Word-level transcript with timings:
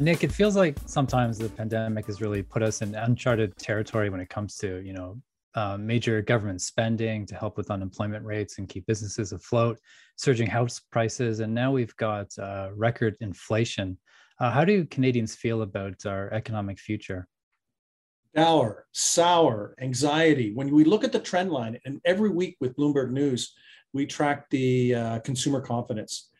Nick, 0.00 0.24
it 0.24 0.32
feels 0.32 0.56
like 0.56 0.76
sometimes 0.86 1.38
the 1.38 1.48
pandemic 1.48 2.06
has 2.06 2.20
really 2.20 2.42
put 2.42 2.64
us 2.64 2.82
in 2.82 2.96
uncharted 2.96 3.56
territory 3.56 4.10
when 4.10 4.18
it 4.18 4.28
comes 4.28 4.56
to, 4.56 4.80
you 4.84 4.92
know, 4.92 5.20
uh, 5.54 5.76
major 5.78 6.20
government 6.20 6.60
spending 6.60 7.24
to 7.26 7.36
help 7.36 7.56
with 7.56 7.70
unemployment 7.70 8.24
rates 8.24 8.58
and 8.58 8.68
keep 8.68 8.84
businesses 8.86 9.30
afloat, 9.30 9.78
surging 10.16 10.48
house 10.48 10.80
prices, 10.90 11.38
and 11.38 11.54
now 11.54 11.70
we've 11.70 11.94
got 11.94 12.26
uh, 12.38 12.70
record 12.74 13.16
inflation. 13.20 13.96
Uh, 14.40 14.50
how 14.50 14.64
do 14.64 14.84
Canadians 14.86 15.36
feel 15.36 15.62
about 15.62 16.04
our 16.06 16.28
economic 16.32 16.80
future? 16.80 17.28
Dour, 18.34 18.88
sour, 18.90 19.76
anxiety. 19.80 20.52
When 20.52 20.74
we 20.74 20.82
look 20.82 21.04
at 21.04 21.12
the 21.12 21.20
trend 21.20 21.52
line, 21.52 21.78
and 21.84 22.00
every 22.04 22.30
week 22.30 22.56
with 22.60 22.74
Bloomberg 22.74 23.12
News, 23.12 23.54
we 23.92 24.06
track 24.06 24.50
the 24.50 24.96
uh, 24.96 25.18
consumer 25.20 25.60
confidence 25.60 26.30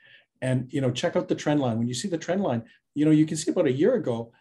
and 0.42 0.70
you 0.72 0.80
know 0.80 0.90
check 0.90 1.14
out 1.14 1.28
the 1.28 1.34
trend 1.34 1.60
line 1.60 1.78
when 1.78 1.86
you 1.86 1.94
see 1.94 2.08
the 2.08 2.18
trend 2.18 2.42
line 2.42 2.62
you 2.94 3.04
know 3.04 3.10
you 3.10 3.26
can 3.26 3.36
see 3.36 3.50
about 3.50 3.66
a 3.66 3.72
year 3.72 3.94
ago 3.94 4.32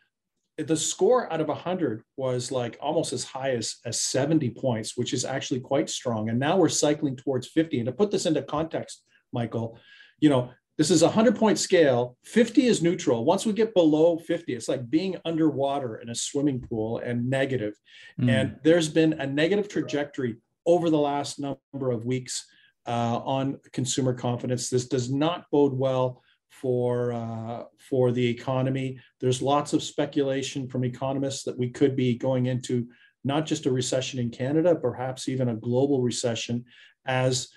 the 0.58 0.78
score 0.78 1.32
out 1.34 1.42
of 1.42 1.48
100 1.48 2.04
was 2.16 2.52
like 2.52 2.78
almost 2.80 3.12
as 3.12 3.24
high 3.24 3.52
as, 3.52 3.78
as 3.86 4.00
70 4.02 4.52
points 4.52 4.96
which 4.96 5.14
is 5.14 5.26
actually 5.26 5.60
quite 5.60 5.90
strong 5.90 6.30
and 6.30 6.40
now 6.40 6.58
we're 6.58 6.70
cycling 6.70 7.16
towards 7.16 7.48
50 7.48 7.80
and 7.80 7.88
to 7.88 7.92
put 7.92 8.12
this 8.12 8.26
into 8.26 8.42
context 8.44 9.04
michael 9.32 9.80
you 10.20 10.30
know 10.30 10.52
this 10.78 10.90
is 10.90 11.04
a 11.04 11.08
100 11.08 11.36
point 11.36 11.58
scale 11.58 12.18
50 12.26 12.68
is 12.68 12.82
neutral 12.82 13.26
once 13.26 13.46
we 13.46 13.54
get 13.54 13.74
below 13.74 14.18
50 14.18 14.54
it's 14.54 14.70
like 14.70 14.90
being 14.90 15.18
underwater 15.26 15.98
in 15.98 16.10
a 16.10 16.16
swimming 16.16 16.62
pool 16.62 17.00
and 17.00 17.30
negative. 17.30 17.74
Mm. 18.20 18.30
and 18.30 18.56
there's 18.64 18.90
been 18.90 19.14
a 19.14 19.26
negative 19.26 19.68
trajectory 19.68 20.38
over 20.66 20.90
the 20.90 20.98
last 20.98 21.40
number 21.40 21.92
of 21.92 22.06
weeks 22.06 22.46
uh, 22.86 23.20
on 23.24 23.60
consumer 23.72 24.14
confidence. 24.14 24.70
This 24.70 24.88
does 24.88 25.12
not 25.12 25.46
bode 25.52 25.74
well 25.74 26.23
for 26.62 27.14
uh, 27.14 27.64
for 27.78 28.12
the 28.12 28.26
economy. 28.26 29.00
There's 29.20 29.42
lots 29.42 29.74
of 29.74 29.84
speculation 29.84 30.68
from 30.68 30.86
economists 30.86 31.44
that 31.44 31.58
we 31.58 31.70
could 31.70 31.96
be 31.96 32.16
going 32.16 32.46
into 32.46 32.88
not 33.24 33.46
just 33.46 33.66
a 33.66 33.72
recession 33.72 34.20
in 34.20 34.30
Canada, 34.30 34.76
perhaps 34.76 35.30
even 35.30 35.50
a 35.50 35.56
global 35.56 36.02
recession, 36.02 36.66
as 37.06 37.50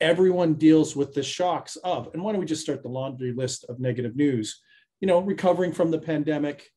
everyone 0.00 0.54
deals 0.54 0.96
with 0.96 1.14
the 1.14 1.22
shocks 1.22 1.76
of. 1.76 2.10
And 2.12 2.22
why 2.22 2.32
don't 2.32 2.40
we 2.40 2.46
just 2.46 2.62
start 2.62 2.82
the 2.82 2.88
laundry 2.88 3.32
list 3.32 3.64
of 3.68 3.78
negative 3.78 4.16
news? 4.16 4.60
You 5.00 5.08
know, 5.08 5.20
recovering 5.20 5.72
from 5.72 5.90
the 5.90 5.98
pandemic, 5.98 6.68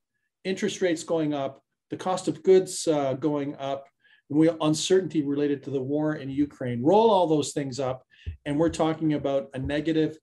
interest 0.44 0.82
rates 0.82 1.04
going 1.04 1.34
up, 1.34 1.64
the 1.90 1.98
cost 1.98 2.28
of 2.28 2.44
goods 2.44 2.88
uh, 2.88 3.14
going 3.14 3.56
up, 3.58 3.88
and 4.30 4.40
we 4.40 4.50
uncertainty 4.62 5.24
related 5.24 5.64
to 5.64 5.70
the 5.72 5.82
war 5.82 6.16
in 6.16 6.30
Ukraine. 6.30 6.84
Roll 6.84 7.10
all 7.10 7.28
those 7.28 7.52
things 7.52 7.80
up, 7.80 8.06
and 8.46 8.58
we're 8.58 8.70
talking 8.70 9.14
about 9.14 9.50
a 9.54 9.60
negative 9.60 10.18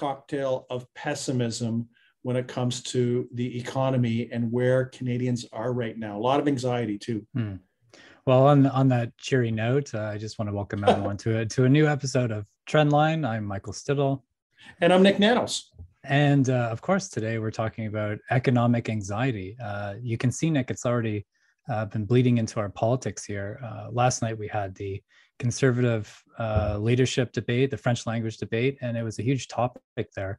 cocktail 0.00 0.66
of 0.70 0.86
pessimism 0.94 1.86
when 2.22 2.34
it 2.34 2.48
comes 2.48 2.82
to 2.82 3.28
the 3.34 3.58
economy 3.58 4.30
and 4.32 4.50
where 4.50 4.86
Canadians 4.86 5.44
are 5.52 5.74
right 5.74 5.98
now. 5.98 6.16
A 6.16 6.22
lot 6.30 6.40
of 6.40 6.48
anxiety 6.48 6.96
too. 6.96 7.26
Hmm. 7.34 7.56
Well, 8.26 8.46
on 8.46 8.66
on 8.66 8.88
that 8.88 9.16
cheery 9.18 9.50
note, 9.50 9.94
uh, 9.94 10.04
I 10.04 10.16
just 10.16 10.38
want 10.38 10.48
to 10.48 10.54
welcome 10.54 10.84
everyone 10.84 11.18
to 11.18 11.40
a, 11.40 11.46
to 11.46 11.64
a 11.64 11.68
new 11.68 11.86
episode 11.86 12.30
of 12.30 12.46
Trendline. 12.66 13.28
I'm 13.28 13.44
Michael 13.44 13.74
Stittle, 13.74 14.24
and 14.80 14.90
I'm 14.90 15.02
Nick 15.02 15.18
Nanos. 15.18 15.70
And 16.04 16.48
uh, 16.48 16.68
of 16.70 16.80
course, 16.80 17.10
today 17.10 17.38
we're 17.38 17.50
talking 17.50 17.86
about 17.86 18.18
economic 18.30 18.88
anxiety. 18.88 19.54
Uh, 19.62 19.96
you 20.00 20.16
can 20.16 20.32
see, 20.32 20.48
Nick, 20.48 20.70
it's 20.70 20.86
already 20.86 21.26
uh, 21.68 21.84
been 21.86 22.06
bleeding 22.06 22.38
into 22.38 22.58
our 22.58 22.70
politics 22.70 23.22
here. 23.24 23.60
Uh, 23.62 23.88
last 23.92 24.22
night 24.22 24.38
we 24.38 24.48
had 24.48 24.74
the 24.76 25.02
conservative 25.40 26.22
uh, 26.38 26.76
leadership 26.78 27.32
debate, 27.32 27.70
the 27.70 27.76
French 27.76 28.06
language 28.06 28.36
debate, 28.36 28.78
and 28.82 28.96
it 28.96 29.02
was 29.02 29.18
a 29.18 29.22
huge 29.22 29.48
topic 29.48 30.12
there. 30.14 30.38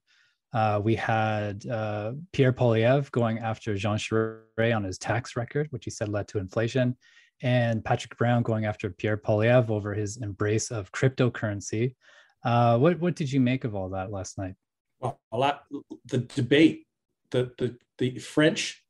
Uh, 0.54 0.80
we 0.82 0.96
had 0.96 1.66
uh, 1.68 2.14
Pierre 2.32 2.54
Poilievre 2.54 3.10
going 3.12 3.40
after 3.40 3.76
Jean 3.76 3.98
Charest 3.98 4.76
on 4.76 4.84
his 4.84 4.98
tax 4.98 5.36
record, 5.36 5.68
which 5.72 5.86
he 5.86 5.92
said 5.92 6.08
led 6.08 6.28
to 6.30 6.38
inflation, 6.38 6.96
and 7.42 7.84
Patrick 7.84 8.18
Brown 8.18 8.44
going 8.44 8.66
after 8.66 8.90
Pierre 8.90 9.18
Poilievre 9.18 9.72
over 9.72 9.94
his 9.94 10.18
embrace 10.18 10.72
of 10.72 10.92
cryptocurrency. 10.92 11.96
Uh, 12.44 12.78
what 12.78 13.00
what 13.00 13.16
did 13.16 13.32
you 13.32 13.40
make 13.40 13.64
of 13.64 13.76
all 13.76 13.90
that 13.90 14.12
last 14.12 14.38
night? 14.38 14.56
Well, 15.00 15.20
a 15.32 15.38
lot. 15.38 15.64
The 16.06 16.20
debate, 16.20 16.86
the 17.32 17.52
the 17.58 17.78
the 17.98 18.20
French 18.20 18.84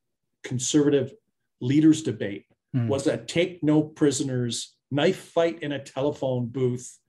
conservative 0.44 1.14
leaders 1.62 2.02
debate 2.04 2.46
mm. 2.76 2.88
was 2.88 3.08
a 3.08 3.18
take 3.18 3.64
no 3.64 3.82
prisoners 3.82 4.76
knife 4.92 5.18
fight 5.18 5.64
in 5.64 5.72
a 5.72 5.84
telephone 5.84 6.48
booth. 6.48 7.00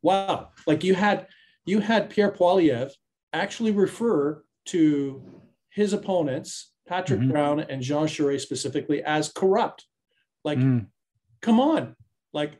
Wow. 0.00 0.50
Like 0.66 0.84
you 0.84 0.94
had 0.94 1.26
you 1.64 1.80
had 1.80 2.10
Pierre 2.10 2.32
Poilievre 2.32 2.90
actually 3.32 3.72
refer 3.72 4.42
to 4.66 5.22
his 5.70 5.92
opponents, 5.92 6.72
Patrick 6.86 7.20
mm-hmm. 7.20 7.30
Brown 7.30 7.60
and 7.60 7.82
Jean 7.82 8.06
Charest 8.06 8.40
specifically, 8.40 9.02
as 9.02 9.30
corrupt. 9.30 9.86
Like, 10.44 10.58
mm. 10.58 10.86
come 11.40 11.60
on. 11.60 11.96
Like, 12.32 12.54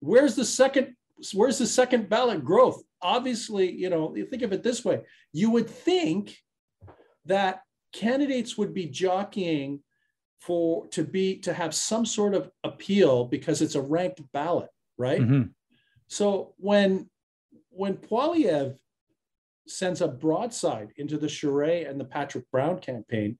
where's 0.00 0.34
the 0.34 0.44
second 0.44 0.94
where's 1.32 1.58
the 1.58 1.66
second 1.66 2.08
ballot 2.08 2.44
growth? 2.44 2.82
Obviously, 3.02 3.70
you 3.70 3.90
know, 3.90 4.14
you 4.16 4.26
think 4.26 4.42
of 4.42 4.52
it 4.52 4.62
this 4.62 4.84
way. 4.84 5.00
You 5.32 5.50
would 5.50 5.68
think 5.68 6.36
that 7.26 7.62
candidates 7.92 8.56
would 8.58 8.74
be 8.74 8.86
jockeying 8.86 9.80
for 10.40 10.86
to 10.88 11.04
be 11.04 11.38
to 11.40 11.52
have 11.52 11.74
some 11.74 12.06
sort 12.06 12.34
of 12.34 12.50
appeal 12.64 13.24
because 13.24 13.60
it's 13.60 13.74
a 13.74 13.80
ranked 13.80 14.20
ballot, 14.32 14.70
right? 14.96 15.20
Mm-hmm. 15.20 15.50
So 16.06 16.54
when 16.58 17.10
when 17.70 17.96
Poilievre 17.96 18.76
sends 19.66 20.00
a 20.00 20.08
broadside 20.08 20.88
into 20.96 21.18
the 21.18 21.26
Charest 21.26 21.88
and 21.88 22.00
the 22.00 22.04
Patrick 22.04 22.50
Brown 22.50 22.78
campaign 22.78 23.36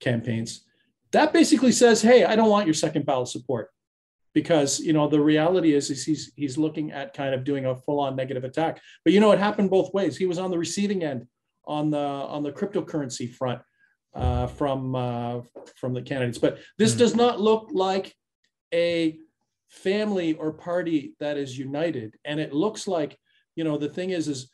campaigns, 0.00 0.64
that 1.12 1.32
basically 1.32 1.72
says, 1.72 2.00
"Hey, 2.00 2.24
I 2.24 2.36
don't 2.36 2.50
want 2.50 2.66
your 2.66 2.74
second 2.74 3.04
ballot 3.04 3.28
support." 3.28 3.70
Because 4.34 4.78
you 4.78 4.92
know 4.92 5.08
the 5.08 5.20
reality 5.20 5.74
is, 5.74 5.90
is 5.90 6.04
he's 6.04 6.32
he's 6.36 6.56
looking 6.56 6.92
at 6.92 7.14
kind 7.14 7.34
of 7.34 7.44
doing 7.44 7.66
a 7.66 7.74
full-on 7.74 8.14
negative 8.14 8.44
attack. 8.44 8.80
But 9.04 9.12
you 9.12 9.20
know 9.20 9.32
it 9.32 9.38
happened 9.38 9.70
both 9.70 9.92
ways. 9.92 10.16
He 10.16 10.26
was 10.26 10.38
on 10.38 10.50
the 10.50 10.58
receiving 10.58 11.02
end 11.02 11.26
on 11.66 11.90
the 11.90 11.98
on 11.98 12.42
the 12.42 12.52
cryptocurrency 12.52 13.32
front 13.34 13.60
from 14.46 14.94
uh, 14.94 15.40
from 15.76 15.94
the 15.94 16.02
candidates. 16.02 16.38
But 16.38 16.58
this 16.76 16.94
mm 16.94 16.98
does 16.98 17.14
not 17.14 17.40
look 17.40 17.70
like 17.72 18.14
a 18.74 19.18
family 19.68 20.34
or 20.34 20.52
party 20.52 21.14
that 21.20 21.36
is 21.36 21.58
united, 21.58 22.16
and 22.24 22.40
it 22.40 22.52
looks 22.52 22.88
like 22.88 23.18
you 23.56 23.64
know 23.64 23.78
the 23.78 23.88
thing 23.88 24.10
is 24.10 24.28
is 24.28 24.50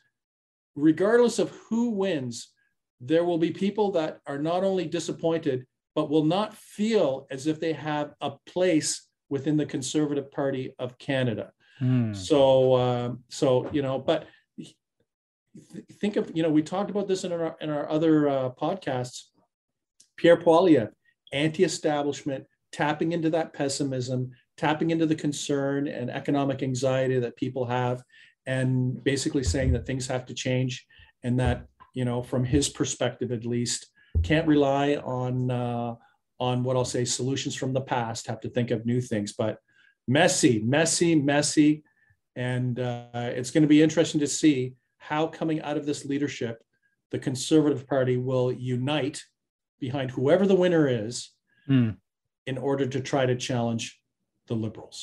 regardless 0.75 1.39
of 1.39 1.51
who 1.69 1.91
wins, 1.91 2.51
there 2.99 3.23
will 3.23 3.37
be 3.37 3.51
people 3.51 3.91
that 3.91 4.19
are 4.27 4.37
not 4.37 4.63
only 4.63 4.85
disappointed 4.85 5.65
but 5.95 6.09
will 6.09 6.25
not 6.25 6.53
feel 6.53 7.25
as 7.31 7.47
if 7.47 7.59
they 7.59 7.71
have 7.71 8.13
a 8.19 8.31
place 8.45 9.07
within 9.29 9.57
the 9.57 9.65
Conservative 9.65 10.29
Party 10.29 10.75
of 10.77 10.97
Canada. 10.97 11.51
Mm. 11.81 12.15
So, 12.15 12.75
um, 12.75 13.23
so 13.29 13.69
you 13.71 13.81
know, 13.81 13.97
but 13.97 14.27
think 15.93 16.17
of 16.17 16.31
you 16.35 16.43
know 16.43 16.49
we 16.49 16.61
talked 16.61 16.91
about 16.91 17.07
this 17.07 17.23
in 17.23 17.31
our 17.31 17.55
in 17.61 17.69
our 17.69 17.89
other 17.89 18.29
uh, 18.29 18.49
podcasts 18.49 19.23
Pierre 20.17 20.37
Poilievre, 20.37 20.91
anti-establishment, 21.33 22.45
tapping 22.71 23.11
into 23.11 23.29
that 23.29 23.53
pessimism, 23.53 24.31
tapping 24.57 24.91
into 24.91 25.05
the 25.05 25.15
concern 25.15 25.87
and 25.87 26.09
economic 26.09 26.63
anxiety 26.63 27.19
that 27.19 27.35
people 27.35 27.65
have, 27.65 28.03
and 28.45 29.03
basically 29.03 29.43
saying 29.43 29.71
that 29.73 29.85
things 29.85 30.07
have 30.07 30.25
to 30.25 30.33
change, 30.33 30.85
and 31.23 31.39
that 31.39 31.65
you 31.93 32.05
know, 32.05 32.21
from 32.21 32.43
his 32.43 32.69
perspective 32.69 33.31
at 33.31 33.45
least, 33.45 33.87
can't 34.21 34.47
rely 34.47 34.95
on 34.95 35.49
uh, 35.49 35.95
on 36.39 36.63
what 36.63 36.75
I'll 36.75 36.85
say 36.85 37.05
solutions 37.05 37.55
from 37.55 37.73
the 37.73 37.81
past. 37.81 38.27
Have 38.27 38.41
to 38.41 38.49
think 38.49 38.71
of 38.71 38.85
new 38.85 39.01
things, 39.01 39.33
but 39.33 39.57
messy, 40.07 40.61
messy, 40.61 41.15
messy, 41.15 41.83
and 42.35 42.79
uh, 42.79 43.07
it's 43.13 43.51
going 43.51 43.63
to 43.63 43.67
be 43.67 43.81
interesting 43.81 44.19
to 44.19 44.27
see 44.27 44.75
how 44.97 45.27
coming 45.27 45.61
out 45.61 45.77
of 45.77 45.85
this 45.85 46.05
leadership, 46.05 46.61
the 47.11 47.19
Conservative 47.19 47.87
Party 47.87 48.17
will 48.17 48.51
unite 48.51 49.23
behind 49.85 50.09
whoever 50.09 50.47
the 50.47 50.55
winner 50.63 50.87
is 50.87 51.29
mm. 51.69 51.95
in 52.47 52.57
order 52.57 52.87
to 52.87 52.99
try 52.99 53.23
to 53.23 53.35
challenge 53.35 54.01
the 54.47 54.55
liberals. 54.55 54.97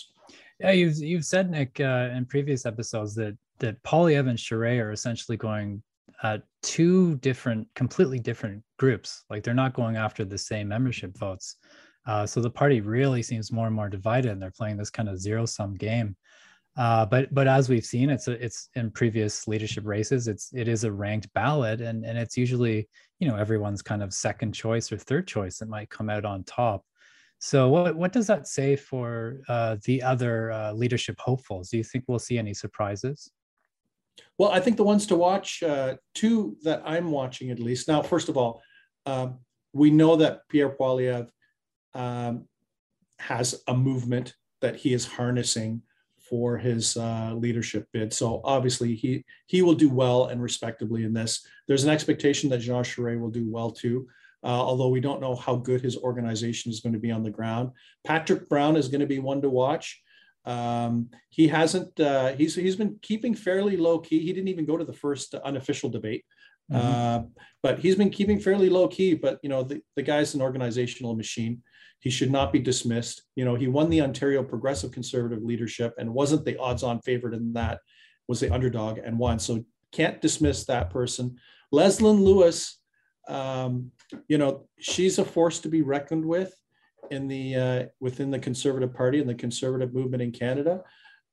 Yeah, 0.59 0.73
you've 0.73 0.99
you've 0.99 1.25
said 1.25 1.51
Nick 1.51 1.79
uh, 1.79 2.09
in 2.17 2.27
previous 2.27 2.67
episodes 2.67 3.15
that 3.15 3.37
that 3.61 3.81
Poilievre 3.85 4.31
and 4.31 4.39
Charest 4.39 4.83
are 4.83 4.91
essentially 4.91 5.37
going 5.37 5.81
uh, 6.25 6.39
two 6.63 7.17
different, 7.19 7.69
completely 7.77 8.19
different 8.19 8.65
groups. 8.77 9.25
Like 9.31 9.45
they're 9.45 9.63
not 9.65 9.73
going 9.73 9.97
after 9.97 10.25
the 10.25 10.39
same 10.39 10.67
membership 10.69 11.17
votes. 11.17 11.57
Uh, 12.05 12.27
so 12.27 12.41
the 12.41 12.51
party 12.51 12.81
really 12.81 13.23
seems 13.23 13.53
more 13.53 13.69
and 13.69 13.77
more 13.77 13.89
divided, 13.89 14.33
and 14.33 14.43
they're 14.43 14.59
playing 14.61 14.77
this 14.77 14.91
kind 14.91 15.09
of 15.09 15.21
zero 15.21 15.47
sum 15.47 15.77
game. 15.77 16.17
Uh, 16.77 17.05
but 17.05 17.33
but 17.35 17.47
as 17.47 17.69
we've 17.69 17.85
seen, 17.85 18.09
it's 18.09 18.29
a, 18.29 18.33
it's 18.33 18.69
in 18.77 18.91
previous 18.91 19.47
leadership 19.47 19.85
races. 19.87 20.27
It's 20.27 20.51
it 20.55 20.69
is 20.69 20.85
a 20.85 20.93
ranked 20.93 21.33
ballot, 21.35 21.81
and 21.83 22.05
and 22.05 22.17
it's 22.17 22.37
usually 22.37 22.89
you 23.21 23.29
know 23.29 23.37
everyone's 23.37 23.83
kind 23.83 24.03
of 24.03 24.15
second 24.15 24.53
choice 24.53 24.91
or 24.91 24.97
third 24.97 25.27
choice 25.27 25.59
that 25.59 25.69
might 25.69 25.91
come 25.91 26.09
out 26.09 26.25
on 26.25 26.45
top. 26.45 26.85
So 27.41 27.69
what 27.69 27.95
what 27.97 28.13
does 28.13 28.27
that 28.29 28.47
say 28.47 28.77
for 28.77 29.41
uh, 29.49 29.77
the 29.85 30.03
other 30.03 30.51
uh, 30.51 30.73
leadership 30.73 31.17
hopefuls? 31.19 31.69
Do 31.69 31.77
you 31.77 31.85
think 31.85 32.05
we'll 32.09 32.19
see 32.19 32.39
any 32.39 32.55
surprises? 32.55 33.31
Well, 34.39 34.51
I 34.51 34.61
think 34.61 34.77
the 34.77 34.85
ones 34.85 35.07
to 35.09 35.17
watch, 35.17 35.63
uh, 35.63 35.97
two 36.15 36.57
that 36.63 36.83
I'm 36.85 37.11
watching 37.11 37.51
at 37.51 37.59
least. 37.59 37.89
Now, 37.89 38.03
first 38.03 38.29
of 38.29 38.37
all, 38.37 38.63
um, 39.07 39.41
we 39.73 39.91
know 39.91 40.17
that 40.17 40.41
Pierre 40.49 40.71
Poilievre 40.71 41.29
um, 41.95 42.47
has 43.19 43.63
a 43.69 43.75
movement 43.75 44.35
that 44.61 44.77
he 44.77 44.95
is 44.95 45.07
harnessing 45.07 45.83
for 46.33 46.57
his 46.57 46.97
uh, 46.97 47.35
leadership 47.37 47.87
bid. 47.93 48.11
So 48.11 48.41
obviously 48.43 48.95
he 48.95 49.23
he 49.45 49.61
will 49.61 49.75
do 49.75 49.91
well 49.91 50.29
and 50.29 50.43
respectably 50.43 51.05
in 51.05 51.13
this. 51.13 51.47
There's 51.69 51.85
an 51.85 51.91
expectation 51.91 52.49
that 52.49 52.61
Jean 52.61 52.83
Charest 52.85 53.21
will 53.21 53.29
do 53.31 53.47
well 53.51 53.71
too, 53.71 54.09
uh, 54.43 54.47
although 54.47 54.89
we 54.89 55.03
don't 55.03 55.21
know 55.21 55.37
how 55.37 55.57
good 55.57 55.83
his 55.83 55.99
organization 55.99 56.73
is 56.73 56.81
going 56.81 56.95
to 56.95 56.99
be 56.99 57.11
on 57.11 57.23
the 57.23 57.29
ground. 57.39 57.73
Patrick 58.03 58.49
Brown 58.49 58.77
is 58.77 58.89
going 58.89 59.03
to 59.03 59.07
be 59.07 59.19
one 59.19 59.43
to 59.43 59.51
watch. 59.51 60.01
Um, 60.47 61.11
he 61.29 61.49
hasn't. 61.49 62.01
Uh, 62.01 62.33
he's 62.33 62.55
he's 62.55 62.77
been 62.77 62.99
keeping 63.03 63.35
fairly 63.35 63.77
low 63.77 63.99
key. 63.99 64.21
He 64.21 64.33
didn't 64.33 64.49
even 64.49 64.65
go 64.65 64.79
to 64.79 64.87
the 64.87 65.01
first 65.05 65.35
unofficial 65.35 65.91
debate. 65.91 66.25
Mm-hmm. 66.73 66.81
Uh, 66.81 67.21
but 67.63 67.81
he's 67.81 67.97
been 67.97 68.09
keeping 68.09 68.41
fairly 68.41 68.71
low 68.71 68.89
key. 68.89 69.13
But 69.13 69.39
you 69.43 69.51
know, 69.51 69.65
the, 69.65 69.83
the 69.97 70.03
guy's 70.03 70.35
an 70.35 70.41
organizational 70.41 71.15
machine. 71.15 71.63
He 72.03 72.11
should 72.11 72.33
not 72.33 72.53
be 72.53 72.59
dismissed. 72.59 73.23
You 73.37 73.45
know, 73.45 73.55
he 73.55 73.69
won 73.69 73.89
the 73.89 74.03
Ontario 74.03 74.43
Progressive 74.43 74.91
Conservative 74.91 75.43
leadership 75.43 75.95
and 75.99 76.13
wasn't 76.13 76.45
the 76.45 76.59
odds-on 76.59 77.01
favorite 77.01 77.33
in 77.33 77.55
that. 77.55 77.79
Was 78.29 78.41
the 78.41 78.55
underdog 78.55 78.99
and 78.99 79.19
won. 79.19 79.39
So 79.41 79.65
can't 79.91 80.21
dismiss 80.21 80.65
that 80.67 80.91
person. 80.91 81.37
Leslyn 81.73 82.21
Lewis, 82.21 82.79
um, 83.29 83.91
you 84.29 84.39
know, 84.39 84.69
she's 84.79 85.19
a 85.19 85.25
force 85.25 85.59
to 85.61 85.69
be 85.69 85.83
reckoned 85.83 86.25
with 86.25 86.55
in 87.11 87.29
the 87.29 87.57
uh, 87.57 87.83
within 88.01 88.31
the 88.31 88.39
Conservative 88.39 88.95
Party 88.95 89.21
and 89.21 89.29
the 89.29 89.35
Conservative 89.35 89.93
movement 89.93 90.23
in 90.23 90.31
Canada. 90.33 90.83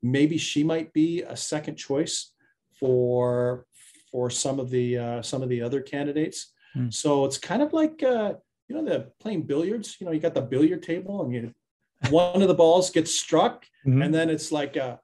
Maybe 0.02 0.38
she 0.38 0.64
might 0.64 0.92
be 0.94 1.22
a 1.24 1.38
second 1.38 1.76
choice 1.78 2.34
for 2.80 3.66
for 4.12 4.30
some 4.30 4.60
of 4.60 4.70
the 4.70 4.98
uh, 4.98 5.22
some 5.22 5.42
of 5.42 5.50
the 5.50 5.62
other 5.62 5.82
candidates. 5.82 6.54
Mm. 6.76 6.94
So 6.94 7.26
it's 7.26 7.38
kind 7.38 7.62
of 7.62 7.72
like 7.72 8.04
uh, 8.04 8.34
you 8.70 8.76
know 8.76 8.86
the 8.86 9.12
playing 9.20 9.44
billiards. 9.44 9.98
You 10.00 10.06
know, 10.06 10.12
you 10.14 10.20
got 10.20 10.36
the 10.36 10.42
billiard 10.42 10.84
table, 10.84 11.24
and 11.24 11.34
you 11.34 11.54
one 12.10 12.42
of 12.42 12.48
the 12.48 12.54
balls 12.54 12.92
gets 12.92 13.14
struck, 13.14 13.66
mm-hmm. 13.86 14.02
and 14.02 14.14
then 14.14 14.30
it's 14.30 14.52
like 14.52 14.78
uh, 14.78 14.98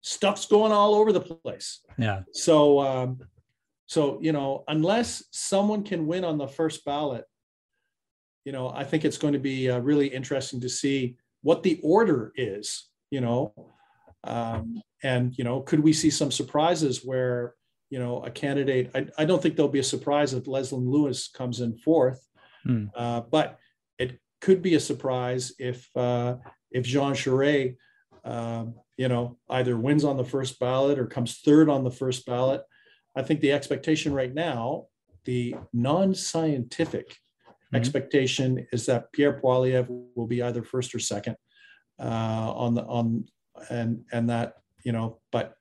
stuff's 0.00 0.46
going 0.46 0.72
all 0.72 0.94
over 0.94 1.12
the 1.12 1.20
place. 1.20 1.80
Yeah. 1.98 2.22
So 2.32 2.80
um, 2.80 3.20
so 3.86 4.18
you 4.22 4.32
know, 4.32 4.64
unless 4.66 5.22
someone 5.30 5.84
can 5.84 6.06
win 6.06 6.24
on 6.24 6.38
the 6.38 6.48
first 6.48 6.84
ballot, 6.84 7.26
you 8.44 8.52
know, 8.52 8.70
I 8.70 8.84
think 8.84 9.04
it's 9.04 9.18
going 9.18 9.34
to 9.34 9.38
be 9.38 9.70
uh, 9.70 9.78
really 9.78 10.08
interesting 10.08 10.60
to 10.62 10.68
see 10.68 11.16
what 11.42 11.62
the 11.62 11.78
order 11.82 12.32
is. 12.34 12.88
You 13.10 13.20
know, 13.20 13.52
um, 14.24 14.80
and 15.02 15.36
you 15.36 15.44
know, 15.44 15.60
could 15.60 15.80
we 15.80 15.92
see 15.92 16.10
some 16.10 16.30
surprises 16.30 17.04
where 17.04 17.54
you 17.90 17.98
know, 17.98 18.22
a 18.22 18.30
candidate. 18.30 18.90
I, 18.94 19.06
I 19.18 19.24
don't 19.24 19.42
think 19.42 19.56
there'll 19.56 19.68
be 19.68 19.80
a 19.80 19.84
surprise 19.84 20.32
if 20.32 20.44
Leslyn 20.44 20.88
Lewis 20.88 21.28
comes 21.28 21.60
in 21.60 21.76
fourth, 21.76 22.24
mm. 22.66 22.90
uh, 22.94 23.20
but 23.30 23.58
it 23.98 24.18
could 24.40 24.62
be 24.62 24.74
a 24.74 24.80
surprise 24.80 25.52
if 25.58 25.88
uh, 25.96 26.36
if 26.70 26.84
Jean 26.84 27.12
Charest, 27.12 27.76
uh, 28.24 28.64
you 28.96 29.08
know, 29.08 29.38
either 29.48 29.76
wins 29.76 30.04
on 30.04 30.16
the 30.16 30.24
first 30.24 30.58
ballot 30.58 30.98
or 30.98 31.06
comes 31.06 31.38
third 31.38 31.68
on 31.68 31.84
the 31.84 31.90
first 31.90 32.26
ballot. 32.26 32.62
I 33.16 33.22
think 33.22 33.40
the 33.40 33.52
expectation 33.52 34.12
right 34.14 34.32
now, 34.32 34.86
the 35.24 35.56
non-scientific 35.72 37.08
mm-hmm. 37.10 37.76
expectation 37.76 38.66
is 38.72 38.86
that 38.86 39.12
Pierre 39.12 39.40
Poilievre 39.40 39.88
will 40.14 40.26
be 40.26 40.42
either 40.42 40.62
first 40.62 40.94
or 40.94 41.00
second 41.00 41.36
uh, 41.98 42.52
on 42.54 42.74
the 42.74 42.84
on 42.84 43.26
and 43.68 44.04
and 44.12 44.30
that 44.30 44.54
you 44.84 44.92
know, 44.92 45.18
but 45.32 45.54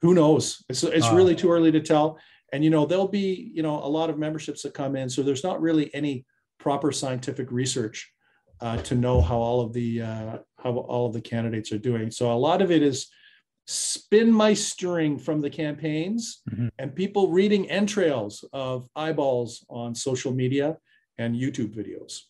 who 0.00 0.14
knows? 0.14 0.64
It's 0.68 0.82
it's 0.82 1.08
uh, 1.08 1.14
really 1.14 1.34
too 1.34 1.50
early 1.50 1.72
to 1.72 1.80
tell. 1.80 2.18
And 2.52 2.62
you 2.62 2.70
know, 2.70 2.84
there'll 2.86 3.08
be 3.08 3.50
you 3.54 3.62
know 3.62 3.78
a 3.82 3.88
lot 3.88 4.10
of 4.10 4.18
memberships 4.18 4.62
that 4.62 4.74
come 4.74 4.96
in, 4.96 5.08
so 5.08 5.22
there's 5.22 5.44
not 5.44 5.60
really 5.60 5.92
any 5.94 6.26
proper 6.58 6.92
scientific 6.92 7.50
research 7.50 8.12
uh, 8.60 8.76
to 8.78 8.94
know 8.94 9.20
how 9.20 9.38
all 9.38 9.60
of 9.60 9.72
the 9.72 10.02
uh, 10.02 10.38
how 10.58 10.72
all 10.76 11.06
of 11.06 11.12
the 11.12 11.20
candidates 11.20 11.72
are 11.72 11.78
doing. 11.78 12.10
So 12.10 12.32
a 12.32 12.34
lot 12.34 12.62
of 12.62 12.70
it 12.70 12.82
is 12.82 13.08
spin 13.66 14.32
spinmeistering 14.32 15.20
from 15.20 15.40
the 15.40 15.50
campaigns 15.50 16.42
mm-hmm. 16.50 16.68
and 16.78 16.94
people 16.94 17.30
reading 17.30 17.70
entrails 17.70 18.44
of 18.52 18.88
eyeballs 18.96 19.64
on 19.68 19.94
social 19.94 20.32
media 20.32 20.76
and 21.18 21.34
YouTube 21.34 21.74
videos. 21.74 22.20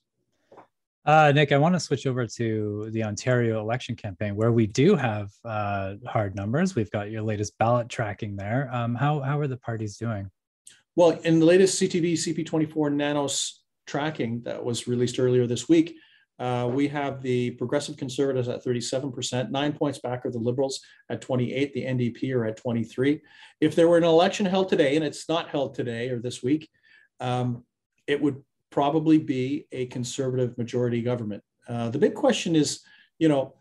Uh, 1.05 1.33
Nick, 1.33 1.51
I 1.51 1.59
want 1.59 1.75
to 1.75 1.81
switch 1.81 2.07
over 2.07 2.27
to 2.29 2.89
the 2.91 3.03
Ontario 3.03 3.61
election 3.61 3.97
campaign 3.97 4.37
where 4.37 4.53
we 4.53 4.69
do 4.69 4.95
have 4.95 5.31
uh, 5.45 5.95
hard 6.07 6.37
numbers. 6.37 6.77
We've 6.77 6.91
got 6.93 7.11
your 7.11 7.23
latest 7.23 7.59
ballot 7.59 7.89
tracking 7.89 8.37
there. 8.37 8.71
Um, 8.73 8.95
how, 8.95 9.21
how 9.21 9.41
are 9.41 9.49
the 9.49 9.57
parties 9.57 9.97
doing? 9.97 10.31
Well, 10.95 11.11
in 11.25 11.41
the 11.41 11.47
latest 11.47 11.81
CTV 11.83 12.13
CP24 12.13 12.93
Nanos 12.93 13.63
tracking 13.87 14.43
that 14.43 14.65
was 14.65 14.87
released 14.87 15.19
earlier 15.19 15.47
this 15.47 15.69
week, 15.69 15.97
uh, 16.39 16.69
we 16.73 16.87
have 16.89 17.21
the 17.21 17.51
Progressive 17.53 17.97
Conservatives 17.97 18.49
at 18.49 18.65
37%, 18.65 19.51
nine 19.51 19.73
points 19.73 19.99
back 19.99 20.25
are 20.25 20.31
the 20.31 20.39
Liberals 20.39 20.81
at 21.11 21.21
28, 21.21 21.75
the 21.75 21.85
NDP 21.85 22.35
are 22.35 22.47
at 22.47 22.57
23. 22.57 23.21
If 23.61 23.75
there 23.75 23.89
were 23.89 23.99
an 23.99 24.05
election 24.05 24.47
held 24.47 24.69
today, 24.69 24.97
and 24.97 25.05
it's 25.05 25.29
not 25.29 25.49
held 25.49 25.75
today 25.75 26.11
or 26.11 26.21
this 26.21 26.43
week, 26.43 26.69
um, 27.21 27.65
it 28.07 28.21
would 28.21 28.43
probably 28.73 29.19
be 29.19 29.67
a 29.71 29.87
conservative 29.87 30.57
majority 30.59 31.03
government. 31.03 31.43
Uh, 31.69 31.91
the 31.91 31.99
big 31.99 32.15
question 32.15 32.57
is, 32.57 32.81
you 33.19 33.29
know, 33.29 33.55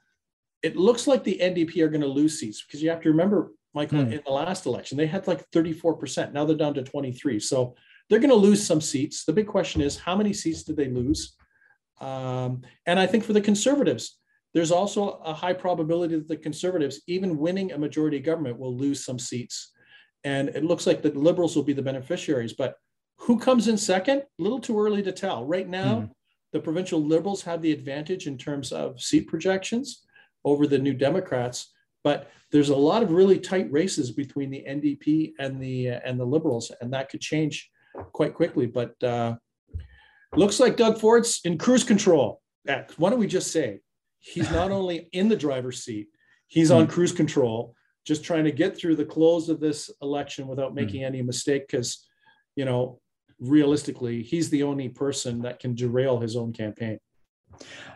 it 0.64 0.76
looks 0.76 1.08
like 1.08 1.24
the 1.24 1.40
NDP 1.42 1.82
are 1.82 1.90
going 1.90 2.02
to 2.02 2.08
lose 2.08 2.40
seats 2.40 2.64
because 2.64 2.82
you 2.82 2.90
have 2.90 3.02
to 3.02 3.10
remember, 3.10 3.52
Michael, 3.74 4.00
mm. 4.00 4.14
in 4.14 4.22
the 4.26 4.32
last 4.32 4.66
election, 4.66 4.98
they 4.98 5.08
had 5.08 5.28
like 5.28 5.50
34%. 5.52 6.34
Now 6.34 6.46
they're 6.46 6.58
down 6.58 6.74
to 6.76 6.84
23. 6.84 7.40
So 7.40 7.76
they're 8.10 8.20
going 8.20 8.30
to 8.30 8.36
lose 8.36 8.66
some 8.66 8.82
seats. 8.82 9.26
The 9.26 9.34
big 9.34 9.48
question 9.48 9.82
is, 9.82 9.98
how 9.98 10.16
many 10.16 10.34
seats 10.34 10.64
did 10.64 10.78
they 10.78 10.90
lose? 10.90 11.36
Um, 12.00 12.62
and 12.86 13.00
I 13.00 13.06
think 13.06 13.24
for 13.24 13.34
the 13.34 13.42
conservatives, 13.42 14.18
there's 14.54 14.72
also 14.72 15.22
a 15.24 15.34
high 15.34 15.54
probability 15.54 16.16
that 16.16 16.28
the 16.28 16.36
conservatives, 16.36 17.02
even 17.08 17.38
winning 17.38 17.72
a 17.72 17.78
majority 17.78 18.20
government, 18.20 18.60
will 18.60 18.76
lose 18.76 19.06
some 19.06 19.18
seats. 19.18 19.72
And 20.24 20.50
it 20.50 20.64
looks 20.64 20.86
like 20.86 21.02
the 21.02 21.12
liberals 21.12 21.56
will 21.56 21.64
be 21.64 21.74
the 21.74 21.82
beneficiaries. 21.82 22.54
But 22.54 22.76
who 23.22 23.38
comes 23.38 23.68
in 23.68 23.78
second? 23.78 24.20
A 24.20 24.42
little 24.42 24.60
too 24.60 24.80
early 24.80 25.04
to 25.04 25.12
tell. 25.12 25.46
Right 25.46 25.70
now, 25.70 26.02
mm. 26.02 26.10
the 26.54 26.60
provincial 26.60 27.04
liberals 27.04 27.44
have 27.44 27.62
the 27.62 27.72
advantage 27.72 28.26
in 28.26 28.38
terms 28.38 28.72
of 28.72 29.00
seat 29.00 29.28
projections 29.28 30.06
over 30.44 30.66
the 30.66 30.80
New 30.80 30.94
Democrats, 30.94 31.72
but 32.04 32.32
there's 32.52 32.70
a 32.70 32.76
lot 32.76 33.04
of 33.04 33.12
really 33.12 33.40
tight 33.40 33.72
races 33.72 34.12
between 34.12 34.50
the 34.50 34.66
NDP 34.68 35.34
and 35.38 35.62
the 35.62 35.92
uh, 35.92 36.00
and 36.04 36.20
the 36.20 36.26
liberals, 36.26 36.72
and 36.82 36.92
that 36.94 37.10
could 37.10 37.22
change 37.22 37.70
quite 38.12 38.34
quickly. 38.34 38.66
But 38.66 39.02
uh, 39.04 39.36
looks 40.36 40.60
like 40.60 40.76
Doug 40.76 41.00
Ford's 41.00 41.42
in 41.46 41.60
cruise 41.60 41.84
control. 41.84 42.42
Why 42.98 43.12
don't 43.12 43.20
we 43.20 43.28
just 43.28 43.52
say 43.52 43.82
he's 44.18 44.50
not 44.50 44.72
only 44.80 45.10
in 45.14 45.30
the 45.30 45.36
driver's 45.36 45.84
seat, 45.84 46.08
he's 46.48 46.72
on 46.72 46.88
cruise 46.88 47.12
control, 47.12 47.76
just 48.04 48.24
trying 48.24 48.46
to 48.46 48.52
get 48.52 48.76
through 48.76 48.96
the 48.96 49.06
close 49.06 49.48
of 49.48 49.60
this 49.60 49.92
election 50.02 50.48
without 50.48 50.74
making 50.74 51.04
mm. 51.04 51.06
any 51.06 51.22
mistake. 51.22 51.68
Because 51.68 52.08
you 52.56 52.66
know 52.66 53.00
realistically, 53.42 54.22
he's 54.22 54.50
the 54.50 54.64
only 54.64 54.88
person 54.88 55.42
that 55.42 55.60
can 55.60 55.76
derail 55.76 56.20
his 56.20 56.36
own 56.36 56.54
campaign. 56.54 56.98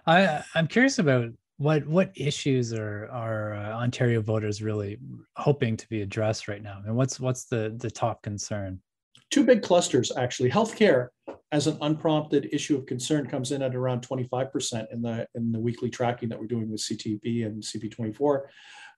I, 0.06 0.44
I'm 0.54 0.68
curious 0.68 1.00
about 1.00 1.30
what 1.58 1.88
what 1.88 2.12
issues 2.16 2.74
are 2.74 3.08
are 3.10 3.54
uh, 3.54 3.74
Ontario 3.74 4.22
voters 4.22 4.62
really 4.62 4.98
hoping 5.38 5.78
to 5.78 5.88
be 5.88 6.02
addressed 6.02 6.48
right 6.48 6.62
now, 6.62 6.82
and 6.86 6.96
what's 6.96 7.20
what's 7.20 7.46
the 7.46 7.74
the 7.78 7.90
top 7.90 8.22
concern? 8.22 8.82
Two 9.32 9.44
big 9.44 9.62
clusters 9.62 10.12
actually. 10.16 10.50
Healthcare 10.50 11.10
as 11.52 11.68
an 11.68 11.78
unprompted 11.82 12.50
issue 12.52 12.78
of 12.78 12.86
concern 12.86 13.28
comes 13.28 13.52
in 13.52 13.62
at 13.62 13.76
around 13.76 14.08
25% 14.08 14.86
in 14.92 15.02
the 15.02 15.28
in 15.36 15.52
the 15.52 15.60
weekly 15.60 15.90
tracking 15.90 16.30
that 16.30 16.40
we're 16.40 16.48
doing 16.48 16.70
with 16.70 16.82
CTV 16.82 17.46
and 17.46 17.62
CP24. 17.62 18.42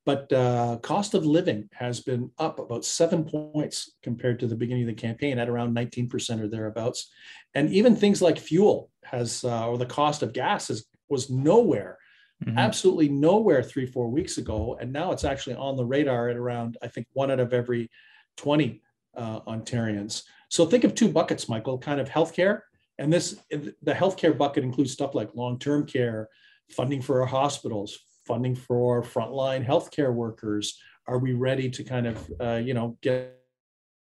But 0.07 0.31
uh, 0.31 0.77
cost 0.83 1.15
of 1.15 1.25
living 1.25 1.67
has 1.73 1.99
been 1.99 2.31
up 2.39 2.59
about 2.59 2.85
seven 2.85 3.25
points 3.25 3.91
compared 4.01 4.39
to 4.39 4.47
the 4.47 4.55
beginning 4.55 4.83
of 4.83 4.95
the 4.95 5.01
campaign 5.01 5.37
at 5.37 5.49
around 5.49 5.75
19% 5.75 6.41
or 6.41 6.47
thereabouts. 6.47 7.11
And 7.55 7.69
even 7.71 7.93
things 7.93 8.21
like 8.21 8.39
fuel 8.39 8.89
has, 9.03 9.43
uh, 9.43 9.67
or 9.67 9.77
the 9.77 9.85
cost 9.85 10.23
of 10.23 10.31
gas 10.31 10.69
is, 10.69 10.85
was 11.09 11.29
nowhere, 11.29 11.97
mm-hmm. 12.41 12.57
absolutely 12.57 13.09
nowhere 13.09 13.61
three, 13.61 13.85
four 13.85 14.07
weeks 14.07 14.37
ago. 14.37 14.77
And 14.79 14.93
now 14.93 15.11
it's 15.11 15.25
actually 15.25 15.57
on 15.57 15.75
the 15.75 15.85
radar 15.85 16.29
at 16.29 16.37
around, 16.37 16.77
I 16.81 16.87
think, 16.87 17.07
one 17.11 17.29
out 17.29 17.41
of 17.41 17.51
every 17.51 17.91
20 18.37 18.81
uh, 19.17 19.41
Ontarians. 19.41 20.23
So 20.49 20.65
think 20.65 20.83
of 20.83 20.95
two 20.95 21.09
buckets, 21.09 21.49
Michael, 21.49 21.77
kind 21.77 21.99
of 21.99 22.09
healthcare. 22.09 22.61
And 22.99 23.11
this, 23.11 23.39
the 23.49 23.93
healthcare 23.93 24.35
bucket 24.35 24.63
includes 24.63 24.91
stuff 24.91 25.13
like 25.13 25.35
long 25.35 25.59
term 25.59 25.85
care, 25.85 26.29
funding 26.69 27.01
for 27.01 27.21
our 27.21 27.27
hospitals, 27.27 27.97
funding 28.25 28.55
for 28.55 29.01
frontline 29.03 29.65
healthcare 29.65 30.13
workers? 30.13 30.77
Are 31.07 31.17
we 31.17 31.33
ready 31.33 31.69
to 31.69 31.83
kind 31.83 32.07
of, 32.07 32.31
uh, 32.39 32.55
you 32.63 32.73
know, 32.73 32.97
get 33.01 33.39